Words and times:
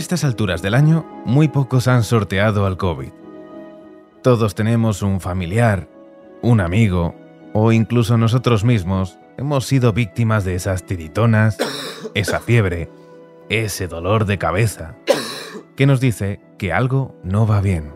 estas 0.00 0.24
alturas 0.24 0.62
del 0.62 0.72
año, 0.72 1.04
muy 1.26 1.48
pocos 1.48 1.86
han 1.86 2.04
sorteado 2.04 2.64
al 2.64 2.78
COVID. 2.78 3.12
Todos 4.22 4.54
tenemos 4.54 5.02
un 5.02 5.20
familiar, 5.20 5.90
un 6.40 6.62
amigo 6.62 7.14
o 7.52 7.70
incluso 7.70 8.16
nosotros 8.16 8.64
mismos 8.64 9.18
hemos 9.36 9.66
sido 9.66 9.92
víctimas 9.92 10.46
de 10.46 10.54
esas 10.54 10.86
tiritonas, 10.86 11.58
esa 12.14 12.40
fiebre, 12.40 12.88
ese 13.50 13.88
dolor 13.88 14.24
de 14.24 14.38
cabeza, 14.38 14.96
que 15.76 15.84
nos 15.84 16.00
dice 16.00 16.40
que 16.56 16.72
algo 16.72 17.14
no 17.22 17.46
va 17.46 17.60
bien. 17.60 17.92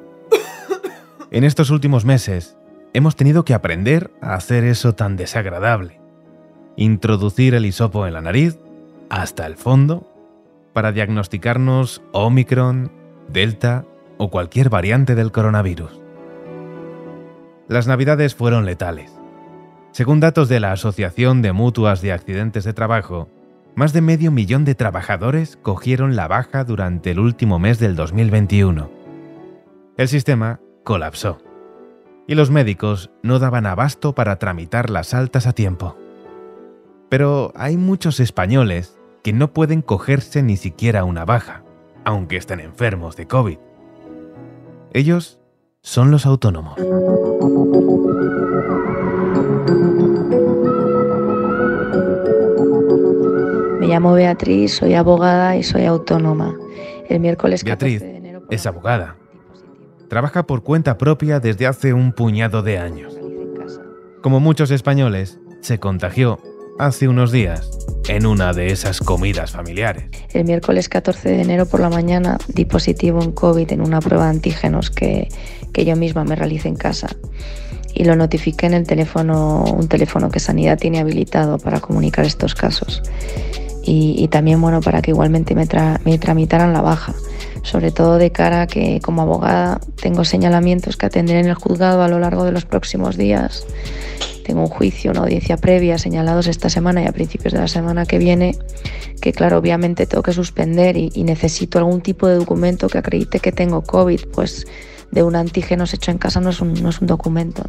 En 1.31 1.43
estos 1.43 1.71
últimos 1.71 2.05
meses 2.05 2.59
hemos 2.93 3.17
tenido 3.17 3.47
que 3.47 3.55
aprender 3.55 4.13
a 4.21 4.35
hacer 4.35 4.65
eso 4.65 4.95
tan 4.95 5.17
desagradable. 5.17 6.03
Introducir 6.77 7.55
el 7.55 7.65
hisopo 7.65 8.07
en 8.07 8.13
la 8.13 8.21
nariz 8.21 8.59
hasta 9.09 9.47
el 9.47 9.57
fondo 9.57 10.14
para 10.75 10.93
diagnosticarnos 10.93 12.03
Omicron, 12.13 12.93
Delta 13.29 13.87
o 14.19 14.29
cualquier 14.29 14.69
variante 14.69 15.15
del 15.15 15.33
coronavirus. 15.33 16.01
Las 17.69 17.87
navidades 17.87 18.35
fueron 18.35 18.67
letales. 18.67 19.11
Según 19.93 20.21
datos 20.21 20.49
de 20.51 20.61
la 20.61 20.73
Asociación 20.73 21.41
de 21.41 21.53
Mutuas 21.53 22.03
de 22.03 22.13
Accidentes 22.13 22.65
de 22.65 22.75
Trabajo, 22.75 23.31
más 23.77 23.93
de 23.93 24.03
medio 24.03 24.31
millón 24.31 24.65
de 24.65 24.75
trabajadores 24.75 25.57
cogieron 25.57 26.17
la 26.17 26.29
baja 26.29 26.65
durante 26.65 27.13
el 27.13 27.21
último 27.21 27.59
mes 27.59 27.79
del 27.79 27.97
2021. 27.97 28.91
El 29.97 30.09
sistema 30.09 30.61
colapsó 30.83 31.39
y 32.27 32.35
los 32.35 32.51
médicos 32.51 33.11
no 33.23 33.39
daban 33.39 33.67
abasto 33.67 34.15
para 34.15 34.39
tramitar 34.39 34.91
las 34.91 35.15
altas 35.15 35.47
a 35.47 35.53
tiempo. 35.53 35.97
Pero 37.09 37.53
hay 37.55 37.77
muchos 37.77 38.21
españoles 38.21 38.99
que 39.25 39.33
no 39.33 39.55
pueden 39.55 39.81
cogerse 39.81 40.43
ni 40.43 40.59
siquiera 40.59 41.03
una 41.05 41.25
baja, 41.25 41.65
aunque 42.05 42.37
estén 42.37 42.61
enfermos 42.61 43.17
de 43.17 43.27
COVID. 43.27 43.57
Ellos 44.93 45.41
son 45.81 46.11
los 46.11 46.27
autónomos. 46.27 46.79
Me 53.81 53.87
llamo 53.87 54.13
Beatriz, 54.13 54.75
soy 54.75 54.93
abogada 54.93 55.57
y 55.57 55.63
soy 55.63 55.87
autónoma. 55.87 56.55
El 57.09 57.21
miércoles 57.21 57.65
Beatriz 57.65 58.05
es 58.51 58.67
abogada. 58.67 59.17
Trabaja 60.11 60.47
por 60.47 60.63
cuenta 60.63 60.99
propia 60.99 61.41
desde 61.41 61.67
hace 61.67 61.95
un 61.95 62.13
puñado 62.13 62.63
de 62.63 62.77
años. 62.77 63.19
Como 64.21 64.39
muchos 64.39 64.71
españoles, 64.71 65.41
se 65.61 65.79
contagió 65.79 66.41
hace 66.79 67.09
unos 67.09 67.33
días 67.33 67.74
en 68.09 68.27
una 68.27 68.53
de 68.53 68.69
esas 68.69 69.01
comidas 69.01 69.53
familiares. 69.53 70.05
El 70.33 70.45
miércoles 70.45 70.89
14 70.89 71.29
de 71.29 71.43
enero 71.43 71.67
por 71.67 71.81
la 71.81 71.91
mañana 71.91 72.39
di 72.49 72.65
positivo 72.65 73.23
en 73.23 73.33
COVID 73.33 73.73
en 73.73 73.81
una 73.81 74.01
prueba 74.01 74.25
de 74.25 74.31
antígenos 74.31 74.91
que, 74.91 75.29
que 75.73 75.85
yo 75.85 75.97
misma 75.97 76.25
me 76.25 76.37
realicé 76.37 76.69
en 76.69 76.77
casa. 76.77 77.09
Y 77.95 78.05
lo 78.05 78.17
notifiqué 78.17 78.67
en 78.67 78.75
el 78.75 78.87
teléfono, 78.87 79.65
un 79.65 79.89
teléfono 79.89 80.31
que 80.31 80.41
Sanidad 80.41 80.79
tiene 80.79 80.99
habilitado 80.99 81.59
para 81.59 81.81
comunicar 81.81 82.25
estos 82.25 82.55
casos. 82.55 83.03
Y, 83.87 84.29
también 84.29 84.61
bueno 84.63 84.81
para 84.81 85.03
que 85.03 85.11
igualmente 85.11 85.55
me, 85.55 85.69
me 86.05 86.19
tramitaran 86.19 86.73
la 86.73 86.81
baja 86.81 87.15
sobre 87.65 87.91
todo 87.91 88.19
de 88.19 88.31
cara 88.31 88.63
a 88.63 88.67
que 88.67 89.01
como 89.01 89.23
abogada 89.23 89.81
tengo 90.01 90.25
señalamientos 90.25 90.97
que 90.97 91.07
atender 91.07 91.37
en 91.37 91.47
el 91.47 91.55
juzgado 91.55 92.03
a 92.03 92.09
lo 92.09 92.21
largo 92.21 92.45
de 92.45 92.53
los 92.53 92.65
próximos 92.65 93.17
días. 93.17 93.67
Tengo 94.45 94.61
un 94.61 94.69
juicio, 94.69 95.11
una 95.11 95.21
audiencia 95.21 95.57
previa 95.57 95.97
señalados 95.97 96.47
esta 96.47 96.69
semana 96.69 97.03
y 97.03 97.07
a 97.07 97.13
principios 97.13 97.55
de 97.55 97.61
la 97.61 97.69
semana 97.69 98.05
que 98.05 98.19
viene, 98.19 98.57
que 99.21 99.33
claro, 99.33 99.57
obviamente 99.57 100.07
tengo 100.07 100.23
que 100.23 100.35
suspender 100.35 100.99
y, 100.99 101.11
necesito 101.25 101.79
algún 101.79 102.03
tipo 102.03 102.29
de 102.29 102.37
documento 102.37 102.89
que 102.89 102.99
acredite 102.99 103.41
que 103.41 103.53
tengo 103.53 103.83
COVID, 103.83 104.21
pues 104.35 104.67
de 105.11 105.23
un 105.23 105.35
antígeno 105.35 105.85
hecho 105.85 106.11
en 106.11 106.19
casa 106.19 106.41
no 106.41 106.51
es 106.51 106.61
un, 106.61 106.75
no 106.75 106.91
es 106.91 107.01
un 107.01 107.07
documento. 107.07 107.65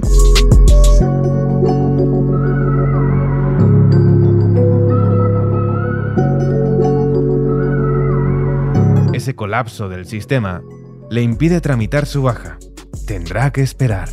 Ese 9.25 9.35
colapso 9.35 9.89
del 9.89 10.05
sistema 10.05 10.61
le 11.09 11.23
impide 11.23 11.59
tramitar 11.59 12.05
su 12.05 12.21
baja. 12.21 12.59
Tendrá 13.07 13.51
que 13.51 13.63
esperar. 13.63 14.07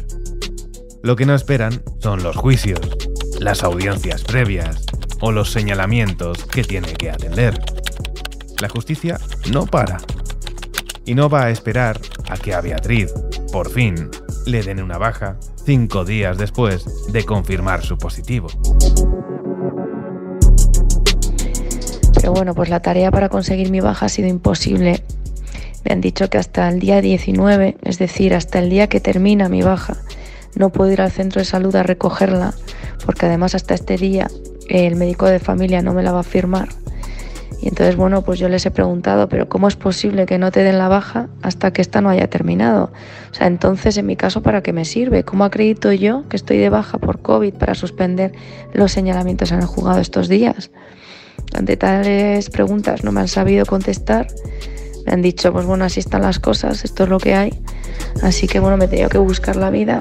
Lo 1.02 1.16
que 1.16 1.26
no 1.26 1.34
esperan 1.34 1.82
son 1.98 2.22
los 2.22 2.34
juicios, 2.34 2.80
las 3.38 3.62
audiencias 3.62 4.24
previas 4.24 4.86
o 5.20 5.30
los 5.30 5.52
señalamientos 5.52 6.46
que 6.46 6.64
tiene 6.64 6.94
que 6.94 7.10
atender. 7.10 7.62
La 8.58 8.70
justicia 8.70 9.20
no 9.52 9.66
para. 9.66 9.98
Y 11.04 11.14
no 11.14 11.28
va 11.28 11.44
a 11.44 11.50
esperar 11.50 12.00
a 12.30 12.38
que 12.38 12.54
a 12.54 12.62
Beatriz, 12.62 13.12
por 13.52 13.68
fin, 13.68 14.08
le 14.46 14.62
den 14.62 14.82
una 14.82 14.96
baja 14.96 15.38
cinco 15.62 16.06
días 16.06 16.38
después 16.38 16.86
de 17.12 17.22
confirmar 17.26 17.82
su 17.84 17.98
positivo. 17.98 18.48
Pero 22.22 22.34
bueno, 22.34 22.54
pues 22.54 22.68
la 22.68 22.78
tarea 22.78 23.10
para 23.10 23.28
conseguir 23.28 23.72
mi 23.72 23.80
baja 23.80 24.06
ha 24.06 24.08
sido 24.08 24.28
imposible. 24.28 25.02
Me 25.84 25.92
han 25.92 26.00
dicho 26.00 26.30
que 26.30 26.38
hasta 26.38 26.68
el 26.68 26.78
día 26.78 27.00
19, 27.00 27.78
es 27.82 27.98
decir, 27.98 28.32
hasta 28.32 28.60
el 28.60 28.70
día 28.70 28.86
que 28.86 29.00
termina 29.00 29.48
mi 29.48 29.62
baja, 29.62 29.96
no 30.54 30.70
puedo 30.70 30.92
ir 30.92 31.00
al 31.00 31.10
centro 31.10 31.40
de 31.40 31.44
salud 31.44 31.74
a 31.74 31.82
recogerla, 31.82 32.54
porque 33.04 33.26
además 33.26 33.56
hasta 33.56 33.74
este 33.74 33.96
día 33.96 34.30
el 34.68 34.94
médico 34.94 35.26
de 35.26 35.40
familia 35.40 35.82
no 35.82 35.94
me 35.94 36.04
la 36.04 36.12
va 36.12 36.20
a 36.20 36.22
firmar. 36.22 36.68
Y 37.60 37.66
entonces, 37.66 37.96
bueno, 37.96 38.22
pues 38.22 38.38
yo 38.38 38.48
les 38.48 38.64
he 38.66 38.70
preguntado, 38.70 39.28
pero 39.28 39.48
¿cómo 39.48 39.66
es 39.66 39.74
posible 39.74 40.24
que 40.24 40.38
no 40.38 40.52
te 40.52 40.62
den 40.62 40.78
la 40.78 40.86
baja 40.86 41.28
hasta 41.42 41.72
que 41.72 41.82
esta 41.82 42.00
no 42.02 42.08
haya 42.08 42.30
terminado? 42.30 42.92
O 43.32 43.34
sea, 43.34 43.48
entonces, 43.48 43.96
en 43.96 44.06
mi 44.06 44.14
caso, 44.14 44.42
¿para 44.42 44.62
qué 44.62 44.72
me 44.72 44.84
sirve? 44.84 45.24
¿Cómo 45.24 45.42
acredito 45.42 45.90
yo 45.90 46.22
que 46.28 46.36
estoy 46.36 46.58
de 46.58 46.68
baja 46.68 46.98
por 46.98 47.20
COVID 47.20 47.54
para 47.54 47.74
suspender 47.74 48.30
los 48.72 48.92
señalamientos 48.92 49.50
en 49.50 49.58
el 49.58 49.66
juzgado 49.66 49.98
estos 50.00 50.28
días? 50.28 50.70
Ante 51.54 51.76
tales 51.76 52.50
preguntas 52.50 53.04
no 53.04 53.12
me 53.12 53.20
han 53.20 53.28
sabido 53.28 53.66
contestar. 53.66 54.26
Me 55.06 55.12
han 55.12 55.22
dicho, 55.22 55.52
pues 55.52 55.66
bueno, 55.66 55.84
así 55.84 56.00
están 56.00 56.22
las 56.22 56.38
cosas, 56.38 56.84
esto 56.84 57.04
es 57.04 57.08
lo 57.08 57.18
que 57.18 57.34
hay. 57.34 57.62
Así 58.22 58.46
que 58.46 58.60
bueno, 58.60 58.76
me 58.76 58.84
he 58.84 58.88
tenido 58.88 59.08
que 59.08 59.18
buscar 59.18 59.56
la 59.56 59.70
vida. 59.70 60.00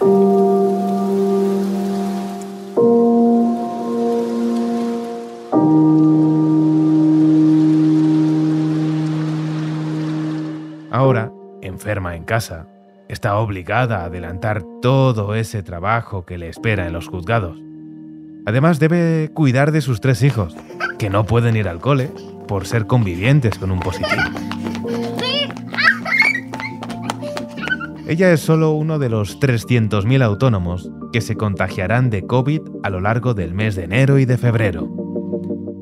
Ahora, 10.92 11.32
enferma 11.62 12.16
en 12.16 12.26
casa, 12.26 12.68
está 13.10 13.38
obligada 13.38 14.02
a 14.02 14.06
adelantar 14.06 14.62
todo 14.82 15.36
ese 15.36 15.64
trabajo 15.64 16.26
que 16.26 16.38
le 16.38 16.50
espera 16.50 16.86
en 16.86 16.94
los 16.94 17.08
juzgados. 17.08 17.58
Además 18.46 18.80
debe 18.80 19.30
cuidar 19.34 19.72
de 19.72 19.82
sus 19.82 20.02
tres 20.02 20.24
hijos, 20.24 20.56
que 21.02 21.10
no 21.10 21.26
pueden 21.26 21.56
ir 21.56 21.68
al 21.68 21.80
cole 21.80 22.12
por 22.48 22.68
ser 22.68 22.86
convivientes 22.86 23.58
con 23.58 23.72
un 23.72 23.80
positivo. 23.80 24.22
Ella 28.08 28.32
es 28.32 28.40
solo 28.40 28.74
uno 28.74 29.00
de 29.00 29.10
los 29.10 29.40
300.000 29.40 30.24
autónomos 30.24 30.92
que 31.12 31.22
se 31.22 31.36
contagiarán 31.36 32.12
de 32.12 32.28
COVID 32.28 32.62
a 32.84 32.92
lo 32.92 33.00
largo 33.00 33.34
del 33.34 33.56
mes 33.56 33.76
de 33.76 33.86
enero 33.86 34.20
y 34.20 34.26
de 34.26 34.38
febrero. 34.38 34.88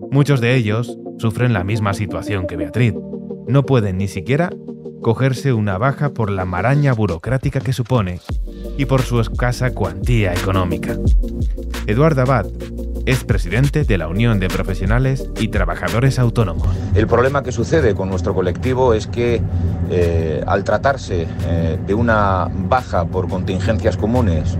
Muchos 0.09 0.39
de 0.39 0.55
ellos 0.55 0.97
sufren 1.17 1.51
la 1.51 1.65
misma 1.65 1.93
situación 1.93 2.47
que 2.47 2.55
Beatriz. 2.55 2.93
No 3.45 3.65
pueden 3.65 3.97
ni 3.97 4.07
siquiera 4.07 4.49
cogerse 5.01 5.51
una 5.51 5.77
baja 5.77 6.13
por 6.13 6.29
la 6.29 6.45
maraña 6.45 6.93
burocrática 6.93 7.59
que 7.59 7.73
supone 7.73 8.21
y 8.77 8.85
por 8.85 9.01
su 9.01 9.19
escasa 9.19 9.73
cuantía 9.73 10.33
económica. 10.33 10.95
Eduardo 11.87 12.21
Abad 12.21 12.45
es 13.09 13.23
presidente 13.23 13.85
de 13.85 13.97
la 13.97 14.07
Unión 14.07 14.39
de 14.39 14.49
Profesionales 14.49 15.31
y 15.39 15.47
Trabajadores 15.47 16.19
Autónomos. 16.19 16.67
El 16.93 17.07
problema 17.07 17.41
que 17.41 17.51
sucede 17.51 17.95
con 17.95 18.07
nuestro 18.07 18.35
colectivo 18.35 18.93
es 18.93 19.07
que 19.07 19.41
eh, 19.89 20.43
al 20.45 20.63
tratarse 20.63 21.25
eh, 21.47 21.79
de 21.87 21.93
una 21.95 22.47
baja 22.53 23.05
por 23.05 23.27
contingencias 23.27 23.97
comunes, 23.97 24.59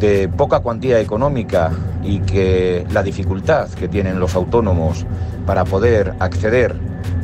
de 0.00 0.28
poca 0.28 0.58
cuantía 0.58 0.98
económica 0.98 1.70
y 2.02 2.18
que 2.20 2.84
la 2.90 3.04
dificultad 3.04 3.68
que 3.68 3.86
tienen 3.86 4.18
los 4.18 4.34
autónomos 4.34 5.06
para 5.46 5.64
poder 5.64 6.14
acceder 6.18 6.74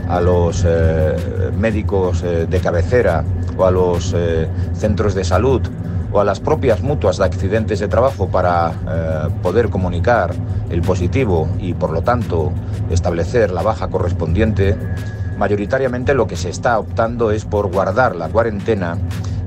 a 0.09 0.21
los 0.21 0.65
eh, 0.65 1.17
médicos 1.59 2.23
de 2.23 2.61
cabecera 2.61 3.25
o 3.57 3.65
a 3.65 3.73
los 3.73 4.15
centros 4.75 5.17
de 5.17 5.25
salud 5.25 5.63
o 6.13 6.21
a 6.21 6.25
las 6.25 6.41
propias 6.41 6.83
mutuas 6.83 7.19
de 7.19 7.25
accidentes 7.25 7.81
de 7.81 7.89
trabajo 7.89 8.29
para 8.29 8.71
eh, 8.71 9.29
poder 9.43 9.69
comunicar 9.69 10.35
el 10.71 10.83
positivo 10.83 11.49
y 11.59 11.75
por 11.75 11.91
lo 11.91 12.03
tanto 12.03 12.53
establecer 12.91 13.51
la 13.51 13.63
baja 13.63 13.89
correspondiente, 13.89 14.77
mayoritariamente 15.39 16.15
lo 16.15 16.27
que 16.27 16.37
se 16.37 16.51
está 16.51 16.79
optando 16.79 17.31
es 17.31 17.45
por 17.45 17.71
guardar 17.71 18.17
la 18.17 18.29
cuarentena 18.29 18.99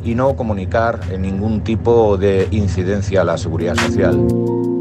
y 0.03 0.15
no 0.15 0.35
comunicar 0.35 0.99
en 1.11 1.23
ningún 1.23 1.61
tipo 1.61 2.17
de 2.17 2.47
incidencia 2.51 3.21
a 3.21 3.23
la 3.25 3.37
seguridad 3.37 3.75
social. 3.75 4.78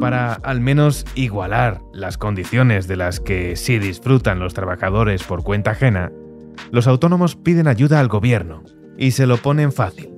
Para 0.00 0.32
al 0.32 0.60
menos 0.60 1.04
igualar 1.14 1.82
las 1.92 2.16
condiciones 2.16 2.88
de 2.88 2.96
las 2.96 3.20
que 3.20 3.54
sí 3.56 3.78
disfrutan 3.78 4.38
los 4.38 4.54
trabajadores 4.54 5.22
por 5.22 5.42
cuenta 5.42 5.72
ajena, 5.72 6.10
los 6.70 6.86
autónomos 6.86 7.36
piden 7.36 7.68
ayuda 7.68 8.00
al 8.00 8.08
gobierno 8.08 8.62
y 8.96 9.10
se 9.10 9.26
lo 9.26 9.36
ponen 9.36 9.72
fácil. 9.72 10.10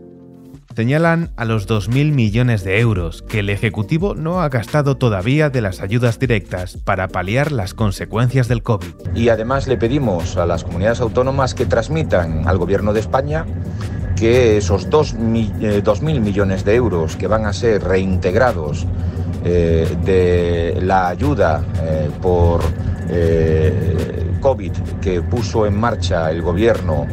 Señalan 0.75 1.32
a 1.37 1.44
los 1.44 1.69
2.000 1.69 2.12
millones 2.12 2.64
de 2.64 2.81
euros 2.81 3.23
que 3.23 3.40
el 3.40 3.50
Ejecutivo 3.50 4.14
no 4.14 4.40
ha 4.40 4.49
gastado 4.49 4.96
todavía 4.96 5.50
de 5.50 5.61
las 5.61 5.81
ayudas 5.81 6.19
directas 6.19 6.78
para 6.78 7.08
paliar 7.08 7.52
las 7.52 7.75
consecuencias 7.75 8.49
del 8.49 8.62
COVID. 8.62 8.94
Y 9.14 9.28
además 9.28 9.67
le 9.67 9.76
pedimos 9.76 10.38
a 10.38 10.46
las 10.46 10.64
comunidades 10.64 11.00
autónomas 11.00 11.55
que 11.55 11.67
transmitan 11.67 12.49
al 12.49 12.56
Gobierno 12.56 12.94
de 12.94 13.00
España 13.00 13.44
que 14.17 14.56
esos 14.56 14.88
2.000 14.88 16.20
millones 16.20 16.64
de 16.64 16.75
euros 16.75 17.17
que 17.17 17.26
van 17.26 17.44
a 17.44 17.52
ser 17.52 17.82
reintegrados 17.82 18.87
eh, 19.44 19.96
de 20.04 20.80
la 20.82 21.08
ayuda 21.08 21.64
eh, 21.82 22.08
por 22.20 22.60
eh, 23.08 24.36
COVID 24.40 24.72
que 25.00 25.20
puso 25.20 25.66
en 25.66 25.78
marcha 25.78 26.30
el 26.30 26.42
gobierno 26.42 27.08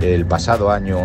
el 0.00 0.24
pasado 0.26 0.70
año, 0.70 0.98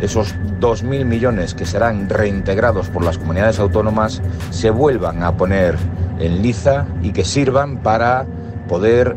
esos 0.00 0.34
2.000 0.60 1.04
millones 1.04 1.54
que 1.54 1.64
serán 1.64 2.08
reintegrados 2.08 2.88
por 2.88 3.04
las 3.04 3.18
comunidades 3.18 3.60
autónomas 3.60 4.20
se 4.50 4.70
vuelvan 4.70 5.22
a 5.22 5.36
poner 5.36 5.76
en 6.18 6.42
liza 6.42 6.86
y 7.02 7.12
que 7.12 7.24
sirvan 7.24 7.78
para 7.78 8.26
poder 8.68 9.16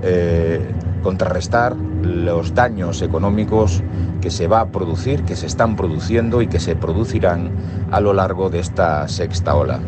contrarrestar 1.03 1.75
los 1.75 2.56
daños 2.56 3.01
económicos 3.01 3.83
que 4.21 4.31
se 4.31 4.48
va 4.48 4.62
a 4.62 4.68
producir, 4.68 5.24
que 5.24 5.36
se 5.36 5.45
están 5.45 5.75
produciendo 5.75 6.42
y 6.42 6.48
que 6.48 6.59
se 6.59 6.75
producirán 6.75 7.51
a 7.92 8.00
lo 8.00 8.13
largo 8.13 8.50
de 8.50 8.59
esta 8.59 9.07
sexta 9.07 9.56
ola. 9.56 9.80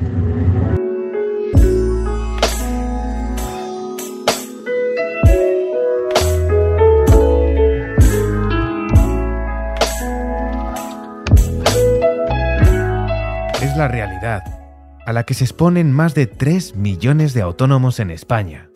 A 15.06 15.13
la 15.13 15.24
que 15.24 15.33
se 15.33 15.44
exponen 15.44 15.92
más 15.92 16.15
de 16.15 16.27
3 16.27 16.75
millones 16.75 17.33
de 17.33 17.42
autónomos 17.42 18.00
en 18.00 18.12
España. 18.12 18.69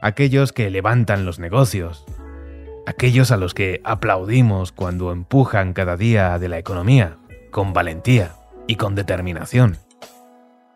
Aquellos 0.00 0.52
que 0.52 0.70
levantan 0.70 1.24
los 1.24 1.38
negocios, 1.38 2.04
aquellos 2.86 3.30
a 3.32 3.36
los 3.36 3.54
que 3.54 3.80
aplaudimos 3.84 4.72
cuando 4.72 5.10
empujan 5.10 5.72
cada 5.72 5.96
día 5.96 6.38
de 6.38 6.48
la 6.48 6.58
economía, 6.58 7.16
con 7.50 7.72
valentía 7.72 8.36
y 8.66 8.76
con 8.76 8.94
determinación. 8.94 9.78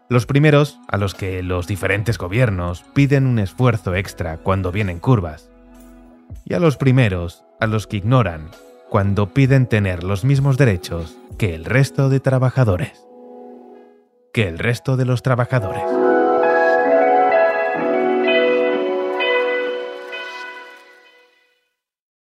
Los 0.08 0.26
primeros 0.26 0.80
a 0.88 0.96
los 0.96 1.14
que 1.14 1.42
los 1.42 1.68
diferentes 1.68 2.18
gobiernos 2.18 2.84
piden 2.94 3.26
un 3.26 3.38
esfuerzo 3.38 3.94
extra 3.94 4.38
cuando 4.38 4.72
vienen 4.72 4.98
curvas. 4.98 5.50
Y 6.44 6.54
a 6.54 6.58
los 6.58 6.76
primeros 6.76 7.44
a 7.60 7.66
los 7.66 7.86
que 7.86 7.98
ignoran 7.98 8.48
cuando 8.88 9.32
piden 9.32 9.66
tener 9.66 10.02
los 10.02 10.24
mismos 10.24 10.56
derechos 10.56 11.16
que 11.38 11.54
el 11.54 11.64
resto 11.64 12.08
de 12.08 12.18
trabajadores. 12.18 13.09
Que 14.32 14.46
el 14.46 14.58
resto 14.58 14.96
de 14.96 15.04
los 15.04 15.22
trabajadores. 15.22 15.99